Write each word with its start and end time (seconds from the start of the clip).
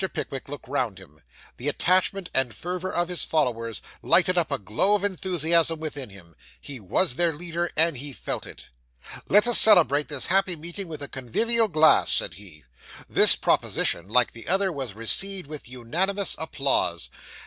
Pickwick 0.13 0.49
looked 0.49 0.67
round 0.67 0.97
him. 0.97 1.21
The 1.57 1.67
attachment 1.67 2.31
and 2.33 2.55
fervour 2.55 2.91
of 2.91 3.07
his 3.07 3.23
followers 3.23 3.83
lighted 4.01 4.35
up 4.35 4.49
a 4.49 4.57
glow 4.57 4.95
of 4.95 5.03
enthusiasm 5.03 5.79
within 5.79 6.09
him. 6.09 6.35
He 6.59 6.79
was 6.79 7.13
their 7.13 7.31
leader, 7.31 7.69
and 7.77 7.95
he 7.95 8.11
felt 8.11 8.47
it. 8.47 8.69
'Let 9.29 9.45
us 9.47 9.59
celebrate 9.61 10.07
this 10.07 10.25
happy 10.25 10.55
meeting 10.55 10.87
with 10.87 11.03
a 11.03 11.07
convivial 11.07 11.67
glass,' 11.67 12.11
said 12.13 12.33
he. 12.33 12.63
This 13.07 13.35
proposition, 13.35 14.07
like 14.09 14.31
the 14.31 14.47
other, 14.47 14.71
was 14.71 14.95
received 14.95 15.45
with 15.45 15.69
unanimous 15.69 16.35
applause. 16.39 17.09